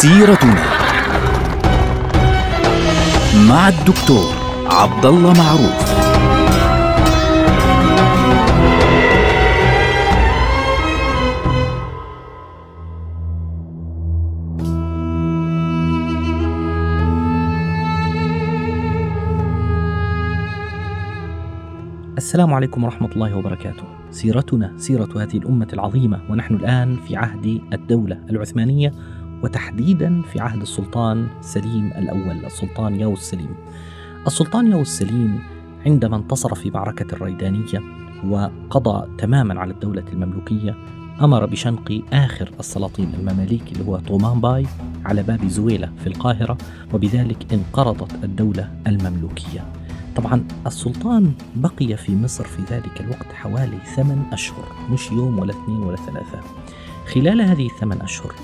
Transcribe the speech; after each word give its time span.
سيرتنا 0.00 0.64
مع 3.48 3.68
الدكتور 3.68 4.34
عبد 4.66 5.06
الله 5.06 5.32
معروف 5.32 5.90
السلام 22.16 22.54
عليكم 22.54 22.84
ورحمة 22.84 23.08
الله 23.12 23.36
وبركاته. 23.36 23.84
سيرتنا 24.10 24.72
سيرة 24.76 25.22
هذه 25.22 25.36
الأمة 25.36 25.68
العظيمة 25.72 26.20
ونحن 26.30 26.54
الآن 26.54 26.96
في 26.96 27.16
عهد 27.16 27.60
الدولة 27.72 28.18
العثمانية 28.30 28.92
وتحديدا 29.42 30.22
في 30.22 30.40
عهد 30.40 30.60
السلطان 30.60 31.28
سليم 31.40 31.86
الأول، 31.86 32.44
السلطان 32.44 33.00
ياوس 33.00 33.20
سليم. 33.20 33.54
السلطان 34.26 34.72
ياوس 34.72 34.88
سليم 34.88 35.40
عندما 35.86 36.16
انتصر 36.16 36.54
في 36.54 36.70
معركة 36.70 37.14
الريدانية 37.14 37.82
وقضى 38.28 39.06
تماما 39.18 39.60
على 39.60 39.72
الدولة 39.72 40.04
المملوكية 40.12 40.74
أمر 41.20 41.46
بشنق 41.46 42.02
آخر 42.12 42.50
السلاطين 42.60 43.14
المماليك 43.14 43.72
اللي 43.72 43.84
هو 43.84 43.96
طومان 43.98 44.40
باي 44.40 44.66
على 45.04 45.22
باب 45.22 45.48
زويلة 45.48 45.92
في 45.98 46.06
القاهرة 46.06 46.58
وبذلك 46.94 47.52
انقرضت 47.52 48.24
الدولة 48.24 48.70
المملوكية 48.86 49.64
طبعا 50.16 50.44
السلطان 50.66 51.32
بقي 51.56 51.96
في 51.96 52.16
مصر 52.16 52.44
في 52.44 52.62
ذلك 52.70 53.00
الوقت 53.00 53.32
حوالي 53.32 53.78
ثمان 53.96 54.22
أشهر 54.32 54.64
مش 54.90 55.10
يوم 55.10 55.38
ولا 55.38 55.50
اثنين 55.50 55.76
ولا 55.76 55.96
ثلاثة 55.96 56.40
خلال 57.14 57.40
هذه 57.40 57.66
الثمان 57.66 58.00
أشهر 58.00 58.34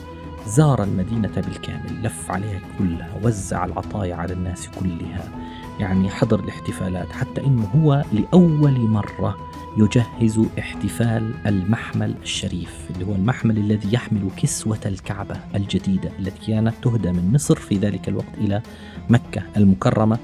زار 0.47 0.83
المدينة 0.83 1.33
بالكامل 1.36 2.02
لف 2.02 2.30
عليها 2.30 2.61
كلها 2.78 3.20
وزع 3.22 3.64
العطايا 3.64 4.14
على 4.14 4.33
الناس 4.33 4.69
كلها. 4.80 5.33
يعني 5.80 6.11
حضر 6.11 6.41
الاحتفالات 6.41 7.12
حتى 7.12 7.41
إنه 7.41 7.64
هو 7.64 8.05
لأول 8.12 8.80
مرة 8.80 9.36
يجهز 9.78 10.41
احتفال 10.58 11.34
المحمل 11.47 12.14
الشريف 12.22 12.91
اللي 12.91 13.06
هو 13.06 13.14
المحمل 13.14 13.58
الذي 13.58 13.92
يحمل 13.94 14.30
كسوة 14.36 14.80
الكعبة 14.86 15.36
الجديدة 15.55 16.11
التي 16.19 16.47
كانت 16.47 16.75
تهدى 16.83 17.12
من 17.12 17.33
مصر 17.33 17.56
في 17.56 17.77
ذلك 17.77 18.08
الوقت 18.08 18.34
إلى 18.38 18.62
مكة 19.10 19.42
المكرمة 19.56 20.19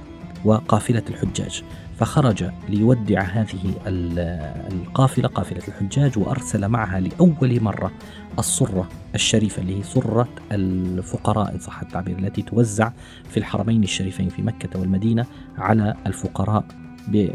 وقافلة 0.44 1.02
الحجاج. 1.08 1.62
فخرج 2.02 2.44
ليودع 2.68 3.20
هذه 3.22 3.74
القافلة 3.86 5.28
قافلة 5.28 5.62
الحجاج 5.68 6.18
وأرسل 6.18 6.68
معها 6.68 7.00
لأول 7.00 7.60
مرة 7.60 7.92
الصره 8.38 8.88
الشريفة 9.14 9.62
اللي 9.62 9.78
هي 9.78 9.82
صره 9.82 10.28
الفقراء 10.52 11.54
إن 11.54 11.58
صح 11.58 11.80
التعبير 11.80 12.18
التي 12.18 12.42
توزع 12.42 12.90
في 13.28 13.36
الحرمين 13.36 13.82
الشريفين 13.82 14.28
في 14.28 14.42
مكة 14.42 14.80
والمدينة 14.80 15.26
على 15.58 15.94
الفقراء 16.06 16.64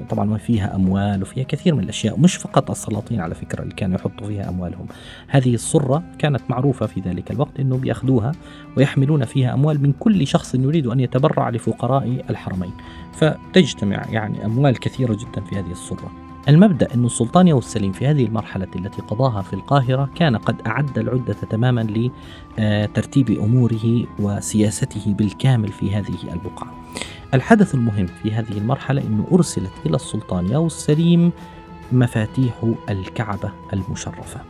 طبعا 0.09 0.37
فيها 0.37 0.75
أموال 0.75 1.21
وفيها 1.21 1.43
كثير 1.43 1.75
من 1.75 1.83
الأشياء 1.83 2.19
مش 2.19 2.35
فقط 2.35 2.71
السلاطين 2.71 3.19
على 3.19 3.35
فكرة 3.35 3.63
اللي 3.63 3.73
كانوا 3.73 3.95
يحطوا 3.95 4.27
فيها 4.27 4.49
أموالهم. 4.49 4.85
هذه 5.27 5.53
الصرة 5.53 6.03
كانت 6.19 6.41
معروفة 6.49 6.85
في 6.85 6.99
ذلك 6.99 7.31
الوقت 7.31 7.59
انه 7.59 7.77
بياخذوها 7.77 8.31
ويحملون 8.77 9.25
فيها 9.25 9.53
أموال 9.53 9.81
من 9.81 9.91
كل 9.91 10.27
شخص 10.27 10.55
يريد 10.55 10.87
أن 10.87 10.99
يتبرع 10.99 11.49
لفقراء 11.49 12.25
الحرمين. 12.29 12.71
فتجتمع 13.13 14.05
يعني 14.09 14.45
أموال 14.45 14.79
كثيرة 14.79 15.13
جدا 15.13 15.41
في 15.41 15.55
هذه 15.55 15.71
الصرة. 15.71 16.11
المبدأ 16.47 16.93
أن 16.93 17.05
السلطان 17.05 17.47
يوسف 17.47 17.67
السليم 17.67 17.91
في 17.91 18.07
هذه 18.07 18.25
المرحلة 18.25 18.67
التي 18.75 19.01
قضاها 19.01 19.41
في 19.41 19.53
القاهرة 19.53 20.09
كان 20.15 20.37
قد 20.37 20.55
أعد 20.67 20.97
العدة 20.97 21.33
تماما 21.49 22.11
لترتيب 22.57 23.29
أموره 23.29 24.05
وسياسته 24.19 25.13
بالكامل 25.13 25.67
في 25.67 25.95
هذه 25.95 26.33
البقعة. 26.33 26.86
الحدث 27.33 27.75
المهم 27.75 28.05
في 28.23 28.31
هذه 28.31 28.57
المرحلة 28.57 29.01
إنه 29.01 29.27
أرسلت 29.31 29.71
إلى 29.85 29.95
السلطان 29.95 30.51
يوسف 30.51 30.77
السليم 30.77 31.31
مفاتيح 31.91 32.73
الكعبة 32.89 33.51
المشرفة 33.73 34.41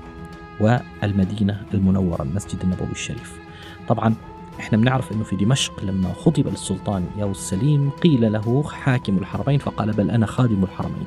والمدينة 0.59 1.61
المنورة 1.73 2.21
المسجد 2.21 2.61
النبوي 2.63 2.91
الشريف. 2.91 3.39
طبعا 3.87 4.13
إحنا 4.59 4.77
بنعرف 4.77 5.11
إنه 5.11 5.23
في 5.23 5.35
دمشق 5.35 5.83
لما 5.83 6.13
خطب 6.13 6.47
للسلطان 6.47 7.05
ياوس 7.17 7.37
السليم 7.37 7.89
قيل 7.89 8.31
له 8.31 8.63
حاكم 8.63 9.17
الحرمين 9.17 9.59
فقال 9.59 9.91
بل 9.91 10.11
أنا 10.11 10.25
خادم 10.25 10.63
الحرمين. 10.63 11.05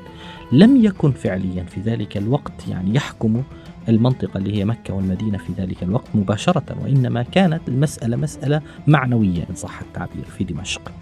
لم 0.53 0.85
يكن 0.85 1.13
فعليا 1.13 1.63
في 1.65 1.81
ذلك 1.81 2.17
الوقت 2.17 2.69
يعني 2.69 2.95
يحكم 2.95 3.43
المنطقة 3.89 4.39
اللي 4.39 4.57
هي 4.57 4.65
مكة 4.65 4.95
والمدينة 4.95 5.39
في 5.39 5.53
ذلك 5.59 5.83
الوقت 5.83 6.07
مباشرة 6.15 6.77
وإنما 6.83 7.23
كانت 7.23 7.61
المسألة 7.69 8.17
مسألة 8.17 8.63
معنوية 8.87 9.47
إن 9.51 9.55
صح 9.55 9.81
التعبير 9.81 10.25
في 10.25 10.45
دمشق. 10.45 10.93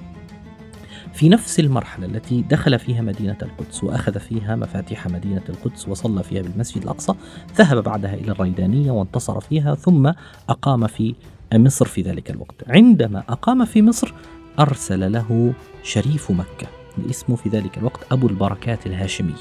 في 1.14 1.28
نفس 1.28 1.60
المرحلة 1.60 2.06
التي 2.06 2.42
دخل 2.42 2.78
فيها 2.78 3.02
مدينة 3.02 3.36
القدس 3.42 3.84
وأخذ 3.84 4.18
فيها 4.20 4.56
مفاتيح 4.56 5.06
مدينة 5.06 5.42
القدس 5.48 5.88
وصلى 5.88 6.22
فيها 6.22 6.42
بالمسجد 6.42 6.82
الأقصى 6.82 7.14
ذهب 7.56 7.82
بعدها 7.82 8.14
إلى 8.14 8.32
الريدانية 8.32 8.90
وانتصر 8.90 9.40
فيها 9.40 9.74
ثم 9.74 10.12
أقام 10.48 10.86
في 10.86 11.14
مصر 11.54 11.86
في 11.86 12.02
ذلك 12.02 12.30
الوقت. 12.30 12.54
عندما 12.68 13.22
أقام 13.28 13.64
في 13.64 13.82
مصر 13.82 14.14
أرسل 14.58 15.12
له 15.12 15.52
شريف 15.82 16.30
مكة 16.30 16.66
اسمه 17.10 17.36
في 17.36 17.48
ذلك 17.48 17.78
الوقت 17.78 18.00
أبو 18.12 18.26
البركات 18.26 18.86
الهاشمي. 18.86 19.34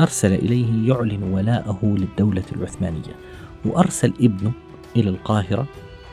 أرسل 0.00 0.32
إليه 0.32 0.88
يعلن 0.88 1.22
ولاءه 1.22 1.78
للدولة 1.82 2.44
العثمانية 2.56 3.16
وأرسل 3.64 4.12
ابنه 4.20 4.52
إلى 4.96 5.10
القاهرة 5.10 5.66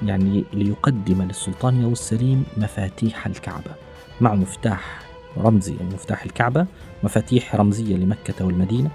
يعني 0.04 0.44
ليقدم 0.54 1.22
للسلطان 1.22 1.82
يوسف 1.82 2.14
السليم 2.14 2.44
مفاتيح 2.58 3.28
الكعبة. 3.28 3.85
مع 4.22 4.36
مفتاح 4.36 5.00
رمزي 5.38 5.76
يعني 5.76 5.94
مفتاح 5.94 6.24
الكعبة 6.24 6.66
مفاتيح 7.04 7.56
رمزية 7.56 7.96
لمكة 7.96 8.46
والمدينة 8.46 8.90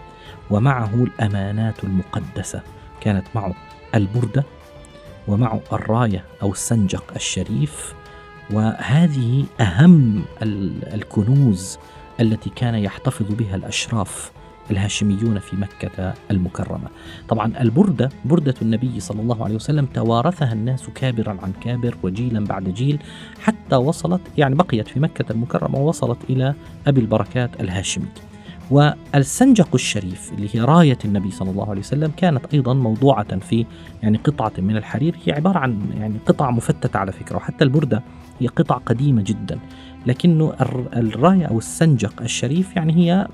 ومعه 0.50 0.94
الأمانات 0.94 1.84
المقدسة. 1.84 2.62
كانت 3.00 3.26
معه 3.34 3.54
البردة 3.94 4.44
ومعه 5.28 5.60
الراية 5.72 6.24
أو 6.42 6.52
السنجق 6.52 7.04
الشريف. 7.16 7.94
وهذه 8.50 9.44
أهم 9.60 10.22
الكنوز 10.42 11.78
التي 12.20 12.50
كان 12.50 12.74
يحتفظ 12.74 13.26
بها 13.34 13.56
الأشراف 13.56 14.32
الهاشميون 14.70 15.38
في 15.38 15.56
مكة 15.56 16.14
المكرمة. 16.30 16.88
طبعا 17.28 17.52
البردة 17.60 18.08
بردة 18.24 18.54
النبي 18.62 19.00
صلى 19.00 19.22
الله 19.22 19.44
عليه 19.44 19.54
وسلم 19.54 19.86
توارثها 19.86 20.52
الناس 20.52 20.86
كابرا 20.94 21.36
عن 21.42 21.52
كابر 21.60 21.96
وجيلا 22.02 22.44
بعد 22.44 22.68
جيل 22.68 22.98
حتى 23.40 23.76
وصلت 23.76 24.20
يعني 24.38 24.54
بقيت 24.54 24.88
في 24.88 25.00
مكة 25.00 25.32
المكرمة 25.32 25.78
ووصلت 25.78 26.18
إلى 26.30 26.54
أبي 26.86 27.00
البركات 27.00 27.60
الهاشمي. 27.60 28.06
والسنجق 28.70 29.68
الشريف 29.74 30.32
اللي 30.32 30.48
هي 30.52 30.60
راية 30.60 30.98
النبي 31.04 31.30
صلى 31.30 31.50
الله 31.50 31.70
عليه 31.70 31.80
وسلم 31.80 32.12
كانت 32.16 32.54
أيضا 32.54 32.74
موضوعة 32.74 33.38
في 33.38 33.66
يعني 34.02 34.18
قطعة 34.18 34.52
من 34.58 34.76
الحرير. 34.76 35.16
هي 35.24 35.32
عبارة 35.32 35.58
عن 35.58 35.80
يعني 35.98 36.14
قطع 36.26 36.50
مفتتة 36.50 36.98
على 36.98 37.12
فكرة 37.12 37.36
وحتى 37.36 37.64
البردة 37.64 38.02
هي 38.40 38.46
قطع 38.46 38.76
قديمة 38.76 39.22
جدا. 39.22 39.58
لكنه 40.06 40.52
الراية 40.96 41.46
أو 41.46 41.58
السنجق 41.58 42.22
الشريف 42.22 42.76
يعني 42.76 42.92
هي 42.96 43.28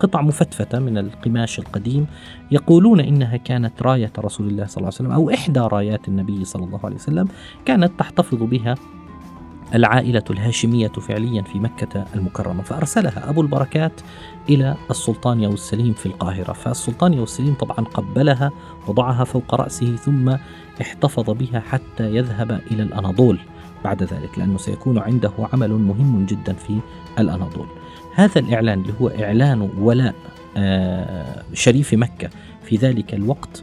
قطع 0.00 0.20
مفتفتة 0.20 0.78
من 0.78 0.98
القماش 0.98 1.58
القديم 1.58 2.06
يقولون 2.50 3.00
إنها 3.00 3.36
كانت 3.36 3.82
راية 3.82 4.12
رسول 4.18 4.48
الله 4.48 4.66
صلى 4.66 4.76
الله 4.76 4.92
عليه 4.98 5.08
وسلم 5.08 5.12
أو 5.12 5.30
إحدى 5.30 5.60
رايات 5.60 6.08
النبي 6.08 6.44
صلى 6.44 6.64
الله 6.64 6.80
عليه 6.84 6.96
وسلم 6.96 7.28
كانت 7.64 7.92
تحتفظ 7.98 8.42
بها 8.42 8.74
العائلة 9.74 10.24
الهاشمية 10.30 10.88
فعليا 10.88 11.42
في 11.42 11.58
مكة 11.58 12.04
المكرمة. 12.14 12.62
فأرسلها 12.62 13.30
أبو 13.30 13.40
البركات 13.40 13.92
إلى 14.48 14.74
السلطان 14.90 15.40
يوسف 15.40 15.54
السليم 15.54 15.92
في 15.92 16.06
القاهرة. 16.06 16.52
فالسلطان 16.52 17.14
يوسف 17.14 17.32
السليم 17.32 17.54
طبعا 17.54 17.76
قبلها 17.76 18.50
وضعها 18.88 19.24
فوق 19.24 19.54
رأسه 19.54 19.96
ثم 19.96 20.36
احتفظ 20.80 21.30
بها 21.30 21.60
حتى 21.60 22.16
يذهب 22.16 22.60
إلى 22.70 22.82
الأناضول. 22.82 23.38
بعد 23.84 24.02
ذلك 24.02 24.38
لأنه 24.38 24.58
سيكون 24.58 24.98
عنده 24.98 25.32
عمل 25.52 25.70
مهم 25.70 26.26
جدا 26.26 26.52
في 26.52 26.78
الأناضول. 27.18 27.66
هذا 28.14 28.40
الإعلان 28.40 28.80
اللي 28.80 28.92
هو 29.00 29.08
إعلان 29.08 29.70
ولاء 29.78 30.14
آه، 30.56 31.42
شريف 31.54 31.94
مكة 31.94 32.30
في 32.64 32.76
ذلك 32.76 33.14
الوقت 33.14 33.62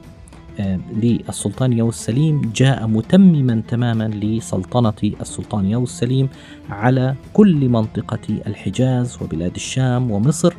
آه، 0.60 0.80
للسلطان 0.96 1.74
يوسف 1.74 2.00
السليم 2.00 2.52
جاء 2.56 2.88
متمما 2.88 3.62
تماما 3.68 4.08
لسلطنة 4.08 4.94
السلطان 5.22 5.66
يوسف 5.66 5.94
السليم 5.94 6.30
على 6.70 7.16
كل 7.34 7.70
منطقة 7.70 8.20
الحجاز 8.48 9.18
وبلاد 9.22 9.56
الشام 9.56 10.12
ومصر. 10.12 10.54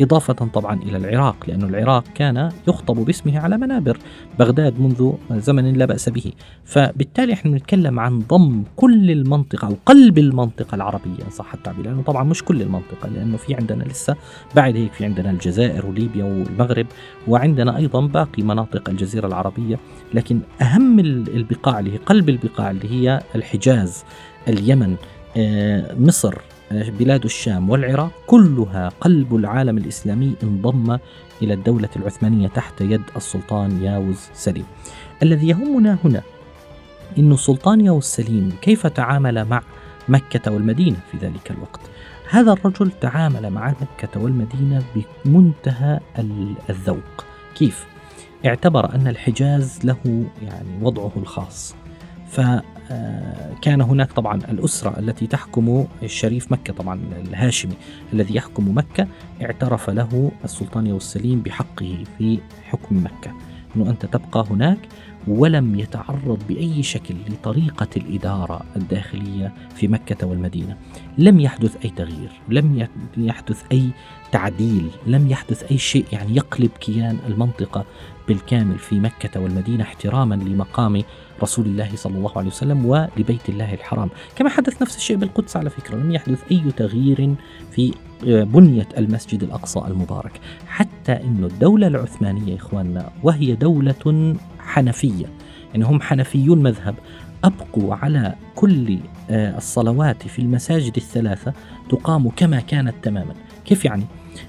إضافة 0.00 0.32
طبعا 0.32 0.82
إلى 0.82 0.96
العراق 0.96 1.36
لأن 1.48 1.62
العراق 1.62 2.04
كان 2.14 2.52
يخطب 2.68 2.96
باسمه 2.96 3.38
على 3.38 3.58
منابر 3.58 3.98
بغداد 4.38 4.80
منذ 4.80 5.12
زمن 5.30 5.72
لا 5.72 5.84
بأس 5.84 6.08
به. 6.08 6.32
فبالتالي 6.64 7.32
إحنا 7.32 7.56
نتكلم 7.56 8.00
عن 8.00 8.18
ضم 8.18 8.62
كل 8.76 9.10
المنطقة 9.10 9.68
أو 9.68 9.76
قلب 9.86 10.18
المنطقة 10.18 10.74
العربية 10.74 11.24
إن 11.26 11.30
صح 11.30 11.54
التعبير 11.54 11.84
لأنه 11.84 12.02
طبعا 12.02 12.24
مش 12.24 12.44
كل 12.44 12.62
المنطقة 12.62 13.08
لأنه 13.08 13.36
في 13.36 13.54
عندنا 13.54 13.84
لسه 13.84 14.16
بعد 14.56 14.76
هيك 14.76 14.92
في 14.92 15.04
عندنا 15.04 15.30
الجزائر 15.30 15.86
وليبيا 15.86 16.24
والمغرب 16.24 16.86
وعندنا 17.28 17.76
أيضا 17.76 18.06
باقي 18.06 18.42
مناطق 18.42 18.88
الجزيرة 18.88 19.26
العربية. 19.26 19.78
لكن 20.14 20.40
أهم 20.62 20.98
البقاع 21.00 21.78
اللي 21.78 21.92
هي 21.92 21.96
قلب 21.96 22.28
البقاع 22.28 22.70
اللي 22.70 22.90
هي 22.90 23.20
الحجاز 23.34 24.04
اليمن 24.48 24.96
آه، 25.36 25.94
مصر 25.98 26.34
بلاد 26.82 27.24
الشام 27.24 27.70
والعراق. 27.70 28.10
كلها 28.26 28.88
قلب 29.00 29.36
العالم 29.36 29.78
الإسلامي 29.78 30.34
انضم 30.42 30.98
إلى 31.42 31.54
الدولة 31.54 31.88
العثمانية 31.96 32.48
تحت 32.48 32.80
يد 32.80 33.02
السلطان 33.16 33.82
ياوز 33.82 34.28
سليم. 34.34 34.64
الذي 35.22 35.48
يهمنا 35.48 35.98
هنا 36.04 36.22
أن 37.18 37.32
السلطان 37.32 37.80
ياوز 37.80 38.04
سليم 38.04 38.52
كيف 38.62 38.86
تعامل 38.86 39.44
مع 39.44 39.62
مكة 40.08 40.52
والمدينة 40.52 40.96
في 41.12 41.18
ذلك 41.18 41.50
الوقت؟ 41.50 41.80
هذا 42.30 42.52
الرجل 42.52 42.90
تعامل 43.00 43.50
مع 43.50 43.68
مكة 43.80 44.22
والمدينة 44.22 44.82
بمنتهى 45.24 46.00
الذوق. 46.70 47.24
كيف؟ 47.54 47.86
اعتبر 48.46 48.94
أن 48.94 49.08
الحجاز 49.08 49.78
له 49.84 50.24
يعني 50.42 50.68
وضعه 50.82 51.12
الخاص. 51.16 51.74
فكان 52.88 53.80
هناك 53.80 54.12
طبعا 54.12 54.36
الأسرة 54.36 54.98
التي 54.98 55.26
تحكم 55.26 55.86
الشريف 56.02 56.52
مكة 56.52 56.72
طبعا 56.72 57.00
الهاشمي 57.12 57.74
الذي 58.12 58.36
يحكم 58.36 58.78
مكة 58.78 59.06
اعترف 59.42 59.90
له 59.90 60.32
السلطان 60.44 60.92
والسليم 60.92 61.40
بحقه 61.40 62.04
في 62.18 62.38
حكم 62.64 63.04
مكة. 63.04 63.32
أنه 63.76 63.90
أنت 63.90 64.06
تبقى 64.06 64.44
هناك. 64.50 64.78
ولم 65.28 65.78
يتعرض 65.78 66.38
بأي 66.48 66.82
شكل 66.82 67.14
لطريقة 67.28 67.88
الإدارة 67.96 68.60
الداخلية 68.76 69.52
في 69.76 69.88
مكة 69.88 70.26
والمدينة. 70.26 70.76
لم 71.18 71.40
يحدث 71.40 71.76
أي 71.84 71.90
تغيير، 71.90 72.32
لم 72.48 72.88
يحدث 73.16 73.62
أي 73.72 73.90
تعديل، 74.32 74.90
لم 75.06 75.30
يحدث 75.30 75.70
أي 75.72 75.78
شيء 75.78 76.04
يعني 76.12 76.36
يقلب 76.36 76.70
كيان 76.80 77.18
المنطقة 77.28 77.84
بالكامل 78.28 78.78
في 78.78 79.00
مكة 79.00 79.40
والمدينة 79.40 79.82
احتراما 79.82 80.34
لمقام 80.34 81.02
رسول 81.42 81.66
الله 81.66 81.90
صلى 81.94 82.16
الله 82.16 82.32
عليه 82.36 82.48
وسلم 82.48 82.86
ولبيت 82.86 83.48
الله 83.48 83.74
الحرام 83.74 84.10
كما 84.36 84.50
حدث 84.50 84.82
نفس 84.82 84.96
الشيء 84.96 85.16
بالقدس 85.16 85.56
على 85.56 85.70
فكرة 85.70 85.96
لم 85.96 86.12
يحدث 86.12 86.42
أي 86.50 86.72
تغيير 86.76 87.34
في 87.70 87.92
آه، 88.26 88.44
بنية 88.44 88.88
المسجد 88.98 89.42
الأقصى 89.42 89.80
المبارك 89.86 90.40
حتى 90.66 91.12
أن 91.12 91.44
الدولة 91.44 91.86
العثمانية 91.86 92.56
إخواننا 92.56 93.10
وهي 93.22 93.54
دولة 93.54 94.34
حنفية 94.66 95.26
يعني 95.72 95.84
هم 95.84 96.00
حنفيون 96.00 96.62
مذهب. 96.62 96.94
أبقوا 97.44 97.94
على 97.94 98.34
كل 98.54 98.98
آه، 99.30 99.56
الصلوات 99.56 100.22
في 100.28 100.38
المساجد 100.38 100.96
الثلاثة 100.96 101.52
تقام 101.90 102.30
كما 102.30 102.60
كانت 102.60 102.94
تماما. 103.02 103.34
كيف 103.64 103.84
يعني؟ 103.84 104.04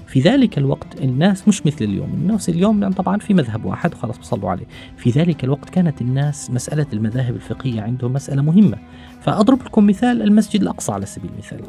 في 0.06 0.20
ذلك 0.20 0.58
الوقت 0.58 1.00
الناس 1.02 1.48
مش 1.48 1.66
مثل 1.66 1.84
اليوم 1.84 2.10
الناس 2.14 2.48
اليوم 2.48 2.82
يعني 2.82 2.94
طبعا 2.94 3.18
في 3.18 3.34
مذهب 3.34 3.64
واحد 3.64 3.94
وخلاص 3.94 4.18
بصلوا 4.18 4.50
عليه. 4.50 4.66
في 4.96 5.10
ذلك 5.10 5.44
الوقت 5.44 5.70
كانت 5.70 6.00
الناس 6.00 6.50
مسألة 6.50 6.86
المذاهب 6.92 7.34
الفقهية 7.34 7.82
عندهم 7.82 8.12
مسألة 8.12 8.42
مهمة. 8.42 8.78
فأضرب 9.22 9.62
لكم 9.62 9.86
مثال 9.86 10.22
المسجد 10.22 10.62
الأقصى 10.62 10.92
على 10.92 11.06
سبيل 11.06 11.30
المثال. 11.32 11.60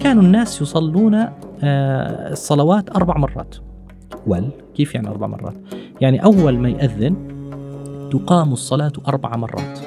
كانوا 0.00 0.22
الناس 0.22 0.62
يصلون 0.62 1.28
الصلوات 1.62 2.96
أربع 2.96 3.18
مرات. 3.18 3.56
ول 4.26 4.48
كيف 4.74 4.94
يعني 4.94 5.08
أربع 5.08 5.26
مرات؟ 5.26 5.54
يعني 6.00 6.24
أول 6.24 6.58
ما 6.58 6.68
يأذن 6.68 7.14
تقام 8.12 8.52
الصلاة 8.52 8.92
أربع 9.08 9.36
مرات. 9.36 9.78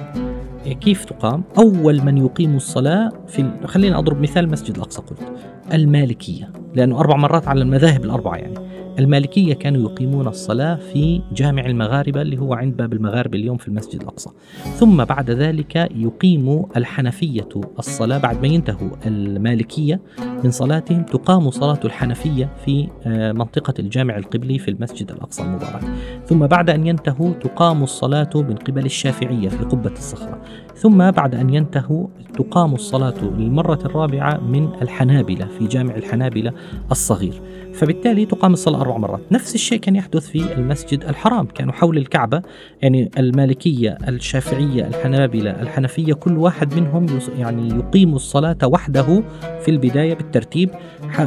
كيف 0.66 1.06
تقام؟ 1.06 1.44
أول 1.57 2.01
من 2.01 2.18
يقيم 2.18 2.56
الصلاة 2.56 3.12
في 3.27 3.51
خلينا 3.66 4.00
أضرب 4.00 4.22
مثال 4.22 4.51
مسجد 4.51 4.75
الأقصى 4.75 5.01
قلت 5.01 5.31
المالكية 5.74 6.50
لأنه 6.75 7.00
أربع 7.00 7.16
مرات 7.16 7.48
على 7.48 7.62
المذاهب 7.62 8.06
الأربعة 8.06 8.36
يعني. 8.36 8.56
المالكية 9.00 9.53
كانوا 9.53 9.92
يقيمون 9.92 10.27
الصلاة 10.27 10.75
في 10.75 11.21
جامع 11.33 11.65
المغاربة 11.65 12.21
اللي 12.21 12.38
هو 12.38 12.53
عند 12.53 12.77
باب 12.77 12.94
المغاربة 12.94 13.38
اليوم 13.38 13.57
في 13.57 13.68
المسجد 13.68 14.01
الأقصى. 14.01 14.30
ثم 14.75 15.03
بعد 15.06 15.31
ذلك 15.31 15.75
يقيم 15.75 16.65
الحنفية 16.77 17.50
الصلاة 17.80 18.18
بعد 18.18 18.42
ما 18.42 18.47
ينتهوا 18.47 18.89
المالكية 19.06 20.00
من 20.44 20.51
صلاتهم 20.51 21.03
تقام 21.03 21.50
صلاة 21.50 21.80
الحنفية 21.86 22.50
في 22.65 22.88
آه، 23.06 23.31
منطقة 23.31 23.74
الجامع 23.80 24.18
القبلي 24.18 24.59
في 24.59 24.71
المسجد 24.71 25.12
الأقصى 25.12 25.44
المبارك. 25.44 25.83
ثم 26.25 26.48
بعد 26.48 26.69
أن 26.69 26.88
ينتهوا 26.88 27.33
تقام 27.33 27.83
الصلاة 27.83 28.30
من 28.36 28.56
قبل 28.56 28.86
الشافعية 28.86 29.50
في 29.50 29.63
قبة 29.63 29.91
الصخرة. 29.91 30.41
ثم 30.75 31.12
بعد 31.12 31.36
أن 31.36 31.54
ينتهوا 31.54 32.07
تقام 32.38 32.74
الصلاة 32.74 33.24
للمرة 33.24 33.80
الرابعة 33.86 34.38
من 34.38 34.69
الحنابلة 34.81 35.45
في 35.45 35.68
جامع 35.68 35.95
الحنابلة 35.95 36.51
الصغير. 36.92 37.42
فبالتالي 37.74 38.25
تقام 38.25 38.54
الصلاة 38.54 38.81
أربع 38.81 38.98
مرات. 38.98 39.19
نفس 39.31 39.56
الشيء 39.56 39.80
كان 39.80 39.95
يحدث 39.95 40.27
في 40.27 40.54
المسجد 40.54 41.04
الحرام. 41.04 41.45
كانوا 41.45 41.74
حول 41.74 41.98
الكعبة 41.98 42.42
يعني 42.81 43.12
المالكية 43.18 43.98
الشافعية 44.07 44.88
الحنابلة 44.88 45.51
الحنفية 45.62 46.13
كل 46.13 46.38
واحد 46.38 46.74
منهم 46.74 47.06
يعني 47.39 47.69
يقيم 47.69 48.16
الصلاة 48.16 48.57
وحده 48.63 49.24
في 49.62 49.72
البداية 49.72 50.13
بالترتيب 50.13 50.69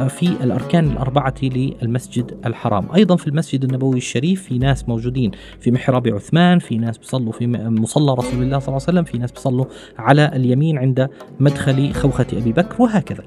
في 0.09 0.27
الأركان 0.43 0.91
الأربعة 0.91 1.35
للمسجد 1.43 2.37
الحرام. 2.45 2.87
أيضا 2.95 3.15
في 3.15 3.27
المسجد 3.27 3.63
النبوي 3.63 3.97
الشريف 3.97 4.43
في 4.43 4.57
ناس 4.57 4.89
موجودين 4.89 5.31
في 5.59 5.71
محراب 5.71 6.07
عثمان 6.07 6.59
في 6.59 6.77
ناس 6.77 6.97
بيصلوا 6.97 7.31
في 7.31 7.47
مصلى 7.47 8.13
رسول 8.13 8.43
الله 8.43 8.59
صلى 8.59 8.67
الله 8.67 8.81
عليه 8.87 8.99
وسلم 8.99 9.03
في 9.03 9.17
ناس 9.17 9.31
بيصلوا 9.39 9.65
على 9.97 10.31
اليمين 10.35 10.77
عند 10.77 11.09
مدخل 11.39 11.93
خوخة 11.93 12.25
أبي 12.33 12.51
بكر 12.51 12.81
وهكذا. 12.81 13.23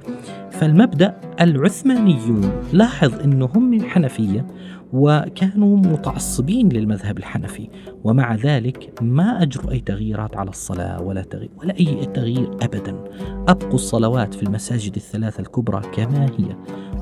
فالمبدأ 0.51 1.17
العثمانيون 1.41 2.53
لاحظ 2.73 3.21
أنه 3.21 3.49
هم 3.57 3.83
حنفية 3.83 4.47
وكانوا 4.93 5.77
متعصبين 5.77 6.69
للمذهب 6.69 7.19
الحنفي. 7.19 7.69
ومع 8.05 8.35
ذلك 8.35 9.03
ما 9.03 9.43
أجروا 9.43 9.71
أي 9.73 9.81
تغييرات 9.81 10.37
على 10.37 10.51
الصلاة 10.51 11.03
ولا 11.03 11.23
تغيير 11.23 11.51
ولا 11.57 11.79
أي 11.81 12.07
تغيير 12.07 12.51
أبدا. 12.63 13.05
أبقوا 13.49 13.75
الصلوات 13.75 14.35
في 14.35 14.43
المساجد 14.43 14.97
الثلاثة 14.97 15.41
الكبرى 15.41 15.81
كما 15.93 16.27
هي. 16.27 16.57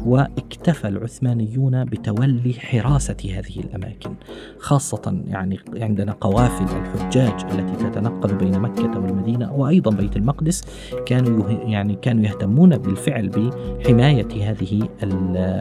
واكتفى 0.06 0.88
العثمانيون 0.88 1.84
بتولي 1.84 2.52
حراسة 2.52 3.16
هذه 3.24 3.60
الأماكن 3.60 4.14
خاصة 4.58 5.22
يعني 5.26 5.58
عندنا 5.76 6.12
قوافل 6.12 6.64
الحجاج 6.76 7.44
التي 7.52 7.84
تتنقل 7.84 8.34
بين 8.34 8.60
مكة 8.60 9.00
والمدينة 9.00 9.52
وأيضا 9.52 9.90
بيت 9.90 10.16
المقدس. 10.16 10.62
كانوا 11.06 11.50
يعني 11.50 11.94
كانوا 11.94 12.24
يهتمون 12.24 12.78
بالفعل 12.78 13.28
بحماية 13.28 14.50
هذه 14.50 14.88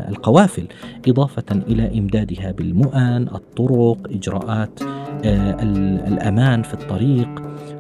القوافل 0.10 0.68
إضافة 1.08 1.46
إلى 1.52 1.98
إمدادها 2.20 2.52
بالمؤن 2.52 3.28
الطرق 3.28 3.98
إجراءات 4.12 4.82
آه، 5.26 5.64
الأمان 6.08 6.64
في 6.64 6.74
الطريق 6.74 7.30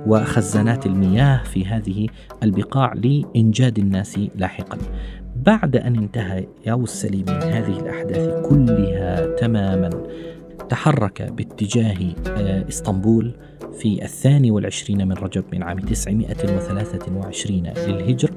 وخزانات 0.07 0.85
المياه 0.85 1.43
في 1.43 1.65
هذه 1.65 2.07
البقاع 2.43 2.93
لإنجاد 2.93 3.79
الناس 3.79 4.19
لاحقا. 4.35 4.77
بعد 5.35 5.75
أن 5.75 5.95
انتهى 5.95 6.47
ياوس 6.65 6.89
سليم 6.89 7.25
من 7.27 7.43
هذه 7.43 7.79
الأحداث 7.79 8.49
كلها 8.49 9.35
تماما 9.35 9.89
تحرك 10.69 11.21
باتجاه 11.21 11.97
آه، 12.27 12.67
إسطنبول 12.69 13.33
في 13.77 14.03
الثاني 14.03 14.51
والعشرين 14.51 15.07
من 15.07 15.13
رجب 15.13 15.43
من 15.53 15.63
عام 15.63 15.79
923 15.79 17.63
للهجر 17.87 18.31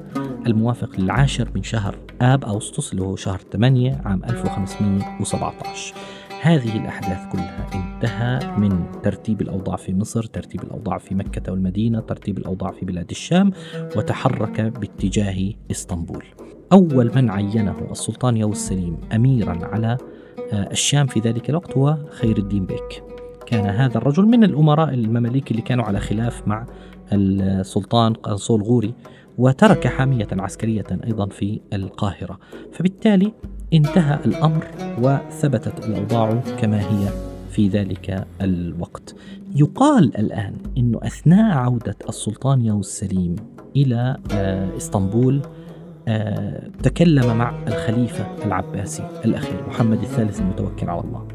الموافق 0.47 1.01
للعاشر 1.01 1.49
من 1.55 1.63
شهر 1.63 1.99
آب 2.23 2.45
أغسطس 2.45 2.93
اللي 2.93 3.03
هو 3.03 3.17
شهر 3.17 3.41
8 3.53 4.01
عام 4.05 4.25
1517 4.25 5.95
هذه 6.43 6.77
الأحداث 6.77 7.33
كلها 7.33 7.67
انتهى 7.75 8.57
من 8.59 9.01
ترتيب 9.03 9.41
الأوضاع 9.41 9.77
في 9.77 9.95
مصر 9.95 10.23
ترتيب 10.23 10.63
الأوضاع 10.63 10.99
في 10.99 11.15
مكة 11.15 11.53
والمدينة 11.53 12.01
ترتيب 12.01 12.39
الأوضاع 12.39 12.71
في 12.71 12.85
بلاد 12.87 13.11
الشام 13.11 13.53
وتحرك 13.97 14.61
باتجاه 14.61 15.53
إسطنبول. 15.71 16.25
أول 16.73 17.11
من 17.17 17.31
عينه 17.31 17.89
السلطان 17.91 18.37
ياو 18.37 18.51
السليم 18.51 18.97
أميرا 19.15 19.59
على 19.67 19.97
آه، 20.53 20.71
الشام 20.71 21.07
في 21.07 21.21
ذلك 21.21 21.51
الوقت 21.51 21.77
هو 21.77 21.99
خير 22.11 22.39
الدين 22.39 22.67
بيك. 22.67 23.12
كان 23.53 23.67
هذا 23.67 23.99
الرجل 23.99 24.27
من 24.27 24.45
الأمراء 24.45 24.95
المماليك 24.95 25.51
اللي 25.51 25.63
كانوا 25.63 25.85
على 25.85 26.01
خلاف 26.01 26.49
مع 26.49 26.67
السلطان 27.13 28.13
قنصول 28.13 28.63
غوري 28.63 28.95
وترك 29.39 29.87
حامية 29.87 30.29
عسكرية 30.33 30.85
أيضا 31.07 31.27
في 31.27 31.61
القاهرة. 31.73 32.39
فبالتالي 32.73 33.33
انتهى 33.73 34.19
الأمر 34.25 34.67
وثبتت 34.99 35.87
الأوضاع 35.87 36.41
كما 36.61 36.81
هي 36.81 37.09
في 37.51 37.69
ذلك 37.69 38.27
الوقت. 38.41 39.15
يقال 39.55 40.17
الآن 40.19 40.55
أنه 40.79 40.99
أثناء 41.03 41.57
عودة 41.57 41.97
السلطان 42.09 42.65
ياو 42.65 42.81
السليم 42.81 43.37
إلى 43.77 44.17
آه، 44.33 44.77
إسطنبول 44.77 45.43
آه، 46.09 46.69
تكلم 46.83 47.37
مع 47.37 47.55
الخليفة 47.69 48.27
العباسي 48.45 49.09
الأخير 49.25 49.69
محمد 49.69 50.03
الثالث 50.03 50.41
المتوكل 50.41 50.91
على 50.91 51.01
الله. 51.01 51.32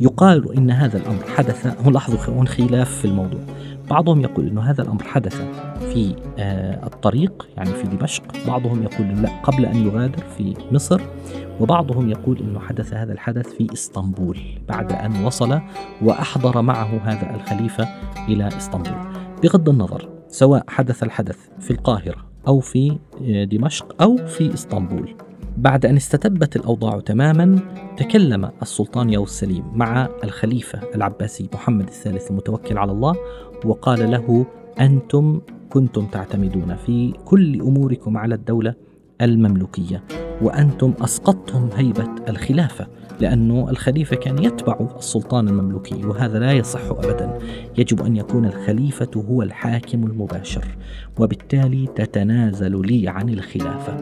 يقال 0.00 0.56
إن 0.56 0.70
هذا 0.70 0.96
الأمر 0.98 1.24
حدث 1.36 1.66
هو 1.86 1.90
لاحظوا 1.90 2.34
هون 2.34 2.48
خلاف 2.48 2.90
في 2.90 3.04
الموضوع. 3.04 3.40
بعضهم 3.90 4.20
يقول 4.20 4.48
أن 4.48 4.58
هذا 4.58 4.82
الأمر 4.82 5.02
حدث 5.04 5.42
في 5.92 6.14
آه، 6.38 6.86
الطريق 6.86 7.48
يعني 7.56 7.70
في 7.70 7.96
دمشق. 7.96 8.22
بعضهم 8.46 8.82
يقول 8.82 9.22
لا 9.22 9.42
قبل 9.42 9.66
أن 9.66 9.86
يغادر 9.86 10.22
في 10.38 10.54
مصر. 10.72 11.00
وبعضهم 11.60 12.10
يقول 12.10 12.38
أنه 12.38 12.60
حدث 12.60 12.94
هذا 12.94 13.12
الحدث 13.12 13.46
في 13.46 13.72
إسطنبول 13.72 14.38
بعد 14.68 14.92
أن 14.92 15.24
وصل 15.24 15.60
وأحضر 16.02 16.62
معه 16.62 17.00
هذا 17.04 17.34
الخليفة 17.34 17.88
إلى 18.28 18.48
إسطنبول. 18.48 18.98
بغض 19.42 19.68
النظر 19.68 20.08
سواء 20.28 20.64
حدث 20.68 21.02
الحدث 21.02 21.38
في 21.60 21.70
القاهرة 21.70 22.28
أو 22.48 22.60
في 22.60 22.98
آه، 23.22 23.44
دمشق 23.44 24.02
أو 24.02 24.16
في 24.16 24.54
إسطنبول 24.54 25.27
بعد 25.58 25.86
أن 25.86 25.96
استتبت 25.96 26.56
الأوضاع 26.56 27.00
تماما 27.00 27.58
تكلم 27.96 28.50
السلطان 28.62 29.10
ياو 29.10 29.24
السليم 29.24 29.64
مع 29.74 30.08
الخليفة 30.24 30.80
العباسي 30.94 31.48
محمد 31.54 31.86
الثالث 31.88 32.30
المتوكل 32.30 32.78
على 32.78 32.92
الله 32.92 33.16
وقال 33.64 34.10
له 34.10 34.46
أنتم 34.80 35.40
كنتم 35.70 36.06
تعتمدون 36.06 36.76
في 36.76 37.12
كل 37.24 37.60
أموركم 37.60 38.16
على 38.16 38.34
الدولة 38.34 38.74
المملوكية 39.20 40.02
وأنتم 40.42 40.94
أسقطتم 41.00 41.68
هيبة 41.76 42.08
الخلافة. 42.28 42.86
لأنه 43.20 43.70
الخليفة 43.70 44.16
كان 44.16 44.44
يتبع 44.44 44.88
السلطان 44.98 45.48
المملوكي 45.48 46.06
وهذا 46.06 46.38
لا 46.38 46.52
يصح 46.52 46.80
أبدا. 46.90 47.38
يجب 47.78 48.02
أن 48.02 48.16
يكون 48.16 48.46
الخليفة 48.46 49.10
هو 49.16 49.42
الحاكم 49.42 50.04
المباشر 50.04 50.64
وبالتالي 51.18 51.86
تتنازل 51.86 52.86
لي 52.86 53.08
عن 53.08 53.28
الخلافة. 53.28 53.96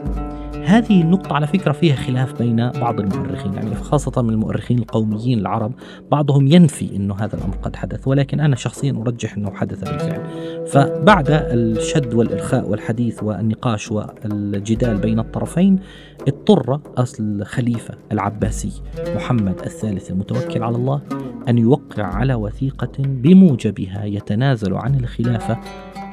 هذه 0.65 1.01
النقطة 1.01 1.33
على 1.33 1.47
فكرة 1.47 1.71
فيها 1.71 1.95
خلاف 1.95 2.41
بين 2.41 2.69
بعض 2.69 2.99
المؤرخين 2.99 3.53
يعني 3.53 3.75
خاصة 3.75 4.21
من 4.21 4.29
المؤرخين 4.29 4.79
القوميين 4.79 5.39
العرب 5.39 5.71
بعضهم 6.11 6.47
ينفي 6.47 6.95
أنه 6.95 7.15
هذا 7.15 7.35
الأمر 7.35 7.55
قد 7.55 7.75
حدث 7.75 8.07
ولكن 8.07 8.39
أنا 8.39 8.55
شخصيا 8.55 8.91
أرجح 8.91 9.37
أنه 9.37 9.51
حدث 9.51 9.79
بالفعل. 9.79 10.21
فبعد 10.67 11.25
الشد 11.29 12.13
والإرخاء 12.13 12.69
والحديث 12.69 13.23
والنقاش 13.23 13.91
والجدال 13.91 14.97
بين 14.97 15.19
الطرفين 15.19 15.79
اضطر 16.27 16.79
الخليفة 17.19 17.93
العباسي 18.11 18.71
محمد 19.15 19.59
الثالث 19.59 20.11
المتوكل 20.11 20.63
على 20.63 20.75
الله 20.75 21.01
أن 21.49 21.57
يوقع 21.57 22.03
على 22.03 22.33
وثيقة 22.33 22.91
بموجبها 22.97 24.05
يتنازل 24.05 24.73
عن 24.73 24.95
الخلافة 24.95 25.59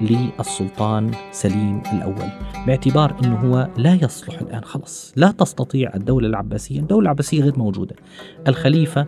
للسلطان 0.00 1.10
سليم 1.32 1.82
الأول 1.92 2.28
باعتبار 2.66 3.16
أنه 3.24 3.36
هو 3.36 3.68
لا 3.76 3.98
يصلح 4.02 4.40
الآن 4.40 4.64
خلص 4.64 5.12
لا 5.16 5.30
تستطيع 5.30 5.94
الدولة 5.94 6.28
العباسية 6.28 6.80
الدولة 6.80 7.02
العباسية 7.02 7.42
غير 7.42 7.58
موجودة 7.58 7.96
الخليفة 8.48 9.06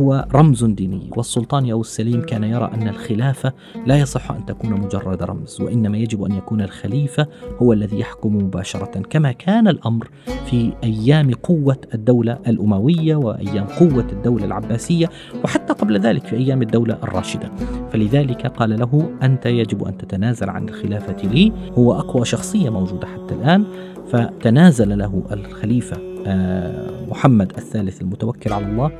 هو 0.00 0.26
رمز 0.34 0.64
ديني 0.64 1.10
والسلطان 1.16 1.66
ياو 1.66 1.80
السليم 1.80 2.22
كان 2.22 2.44
يرى 2.44 2.70
أن 2.74 2.88
الخلافة 2.88 3.52
لا 3.86 3.96
يصح 3.96 4.30
أن 4.30 4.46
تكون 4.46 4.70
مجرد 4.80 5.22
رمز 5.22 5.60
وإنما 5.60 5.98
يجب 5.98 6.24
أن 6.24 6.32
يكون 6.32 6.60
الخليفة 6.60 7.26
هو 7.62 7.72
الذي 7.72 8.00
يحكم 8.00 8.36
مباشرة 8.36 9.02
كما 9.10 9.32
كان 9.32 9.68
الأمر 9.68 10.10
في 10.50 10.72
أيام 10.84 11.34
قوة 11.34 11.76
الدولة 11.94 12.38
الأموية 12.46 13.16
وأيام 13.16 13.64
قوة 13.64 14.06
الدولة 14.12 14.44
العباسية 14.44 15.10
وحتى 15.44 15.72
قبل 15.72 16.00
ذلك 16.00 16.26
في 16.26 16.36
أيام 16.36 16.62
الدولة 16.62 16.98
الراشدة. 17.02 17.50
فلذلك 17.92 18.46
قال 18.46 18.78
له 18.78 19.10
أنت 19.22 19.46
يجب 19.46 19.84
أن 19.84 19.98
تتنازل 19.98 20.50
عن 20.50 20.68
الخلافة 20.68 21.28
لي 21.28 21.52
هو 21.78 21.92
أقوى 21.92 22.24
شخصية 22.24 22.70
موجودة 22.70 23.06
حتى 23.06 23.34
الآن. 23.34 23.64
فتنازل 24.12 24.98
له 24.98 25.22
الخليفة 25.32 25.96
آه، 26.26 26.90
محمد 27.08 27.52
الثالث 27.58 28.02
المتوكل 28.02 28.52
على 28.52 28.66
الله 28.66 28.90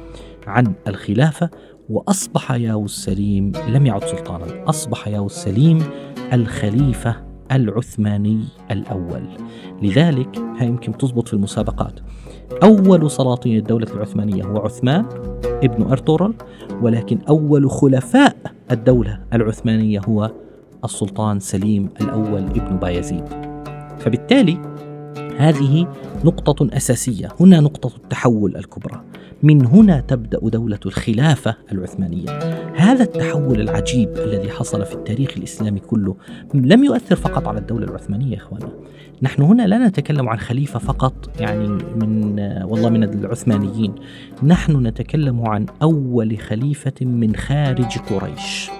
عن 0.46 0.72
الخلافة 0.88 1.50
وأصبح 1.90 2.52
ياو 2.52 2.84
السليم 2.84 3.52
لم 3.68 3.86
يعد 3.86 4.04
سلطانا 4.04 4.68
أصبح 4.68 5.08
ياو 5.08 5.26
السليم 5.26 5.82
الخليفة 6.32 7.16
العثماني 7.52 8.44
الأول. 8.70 9.22
لذلك 9.82 10.38
هاي 10.38 10.66
يمكن 10.66 10.98
تزبط 10.98 11.28
في 11.28 11.34
المسابقات. 11.34 12.00
أول 12.62 13.10
سلاطين 13.10 13.58
الدولة 13.58 13.86
العثمانية 13.94 14.44
هو 14.44 14.58
عثمان 14.58 15.06
ابن 15.44 15.82
أرطغرل 15.82 16.34
ولكن 16.82 17.18
أول 17.28 17.70
خلفاء 17.70 18.36
الدولة 18.70 19.20
العثمانية 19.32 20.00
هو 20.08 20.30
السلطان 20.84 21.40
سليم 21.40 21.88
الأول 22.00 22.42
ابن 22.42 22.76
بايزيد. 22.76 23.24
فبالتالي 23.98 24.58
هذه 25.36 25.88
نقطة 26.24 26.76
أساسية 26.76 27.28
هنا 27.40 27.60
نقطة 27.60 27.96
التحول 27.96 28.56
الكبرى. 28.56 29.02
من 29.42 29.66
هنا 29.66 30.00
تبدأ 30.00 30.38
دولة 30.48 30.78
الخلافة 30.86 31.56
العثمانية. 31.72 32.30
هذا 32.76 33.02
التحول 33.02 33.60
العجيب 33.60 34.08
الذي 34.16 34.50
حصل 34.50 34.84
في 34.86 34.94
التاريخ 34.94 35.34
الإسلامي 35.36 35.80
كله 35.80 36.16
لم 36.54 36.84
يؤثر 36.84 37.16
فقط 37.16 37.48
على 37.48 37.58
الدولة 37.58 37.86
العثمانية 37.86 38.32
يا 38.32 38.36
اخوانا 38.36 38.68
نحن 39.22 39.42
هنا 39.42 39.66
لا 39.66 39.88
نتكلم 39.88 40.28
عن 40.28 40.38
خليفة 40.38 40.78
فقط 40.78 41.40
يعني 41.40 41.68
من 41.68 42.38
والله 42.64 42.90
من 42.90 43.04
العثمانيين. 43.04 43.94
نحن 44.42 44.86
نتكلم 44.86 45.48
عن 45.48 45.66
أول 45.82 46.38
خليفة 46.38 46.94
من 47.00 47.36
خارج 47.36 47.98
قريش. 47.98 48.70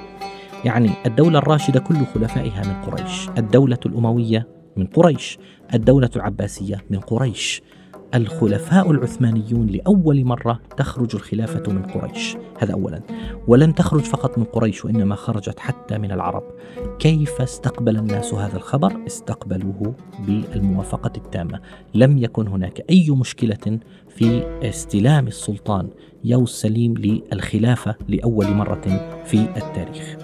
يعني 0.64 0.90
الدولة 1.06 1.38
الراشدة 1.38 1.80
كل 1.80 1.96
خلفائها 2.14 2.62
من 2.64 2.90
قريش. 2.90 3.28
الدولة 3.38 3.78
الأموية 3.86 4.48
من 4.76 4.86
قريش. 4.86 5.38
الدولة 5.74 6.10
العباسية 6.16 6.84
من 6.90 6.98
قريش. 6.98 7.62
الخلفاء 8.14 8.90
العثمانيون 8.90 9.66
لأول 9.66 10.24
مرة 10.24 10.60
تخرج 10.76 11.14
الخلافة 11.14 11.72
من 11.72 11.82
قريش. 11.82 12.36
هذا 12.58 12.72
أولا. 12.72 13.00
ولن 13.48 13.74
تخرج 13.74 14.00
فقط 14.00 14.38
من 14.38 14.44
قريش 14.44 14.84
وإنما 14.84 15.14
خرجت 15.14 15.58
حتى 15.58 15.98
من 15.98 16.12
العرب. 16.12 16.42
كيف 16.98 17.40
استقبل 17.40 17.96
الناس 17.96 18.34
هذا 18.34 18.56
الخبر؟ 18.56 18.92
استقبلوه 19.06 19.94
بالموافقة 20.26 21.12
التامة. 21.16 21.60
لم 21.94 22.18
يكن 22.18 22.48
هناك 22.48 22.84
أي 22.90 23.10
مشكلة 23.10 23.78
في 24.08 24.42
استلام 24.62 25.26
السلطان 25.26 25.88
ياووز 26.24 26.42
سليم 26.42 26.94
للخلافة 26.94 27.94
لأول 28.08 28.50
مرة 28.50 29.14
في 29.24 29.40
التاريخ. 29.56 30.16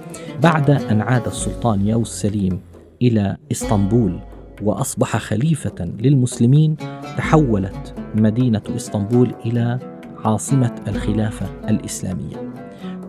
بعد 0.43 0.71
أن 0.71 1.01
عاد 1.01 1.27
السلطان 1.27 1.87
ياووز 1.87 2.03
سليم 2.03 2.61
إلى 3.03 3.37
إسطنبول 3.53 4.19
وأصبح 4.63 5.17
خليفة 5.17 5.85
للمسلمين 6.01 6.77
تحولت 7.17 7.95
مدينة 8.15 8.63
إسطنبول 8.77 9.35
إلى 9.47 9.79
عاصمة 10.25 10.75
الخلافة 10.89 11.47
الإسلامية. 11.69 12.50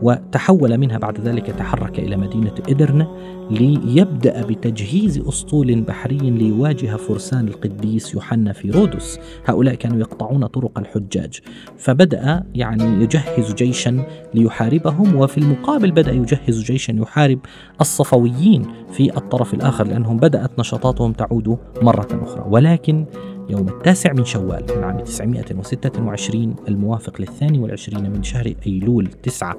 وتحول 0.01 0.77
منها 0.77 0.97
بعد 0.97 1.19
ذلك 1.19 1.45
تحرك 1.45 1.99
إلى 1.99 2.17
مدينة 2.17 2.53
إدرنة 2.69 3.07
ليبدأ 3.51 4.45
بتجهيز 4.45 5.19
أسطول 5.27 5.81
بحري 5.81 6.17
ليواجه 6.17 6.95
فرسان 6.95 7.47
القديس 7.47 8.13
يوحنا 8.13 8.53
في 8.53 8.69
رودس 8.69 9.19
هؤلاء 9.45 9.75
كانوا 9.75 9.99
يقطعون 9.99 10.45
طرق 10.45 10.79
الحجاج. 10.79 11.39
فبدأ 11.77 12.43
يعني 12.55 13.03
يجهز 13.03 13.53
جيشا 13.53 14.05
ليحاربهم 14.33 15.15
وفي 15.15 15.37
المقابل 15.37 15.91
بدأ 15.91 16.11
يجهز 16.11 16.63
جيشا 16.63 16.91
يحارب 16.91 17.39
الصفويين 17.81 18.65
في 18.91 19.17
الطرف 19.17 19.53
الآخر 19.53 19.87
لأنهم 19.87 20.17
بدأت 20.17 20.59
نشاطاتهم 20.59 21.13
تعود 21.13 21.57
مرة 21.81 22.07
أخرى. 22.23 22.45
ولكن 22.49 23.05
يوم 23.51 23.67
التاسع 23.69 24.13
من 24.13 24.25
شوال 24.25 24.65
من 24.77 24.83
عام 24.83 24.99
926 24.99 26.55
الموافق 26.67 27.21
للثاني 27.21 27.59
والعشرين 27.59 28.11
من 28.11 28.23
شهر 28.23 28.53
أيلول 28.67 29.07
تسعة 29.07 29.57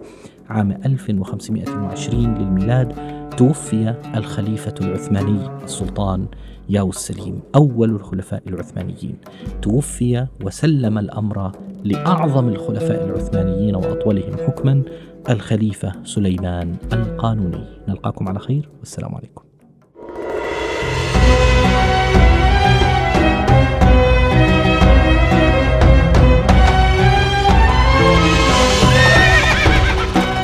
عام 0.49 0.71
1520 0.87 2.35
للميلاد 2.35 2.93
توفي 3.37 3.95
الخليفة 4.15 4.75
العثماني 4.81 5.65
السلطان 5.65 6.27
ياو 6.69 6.89
السليم 6.91 7.41
أول 7.55 7.91
الخلفاء 7.91 8.43
العثمانيين. 8.49 9.17
توفي 9.63 10.27
وسلم 10.45 10.99
الأمر 10.99 11.53
لأعظم 11.85 12.49
الخلفاء 12.49 13.05
العثمانيين 13.05 13.75
وأطولهم 13.75 14.37
حكما 14.47 14.83
الخليفة 15.31 15.93
سليمان 16.05 16.77
القانوني. 16.93 17.65
نلقاكم 17.89 18.29
على 18.29 18.39
خير 18.39 18.69
والسلام 18.81 19.15
عليكم. 19.15 19.52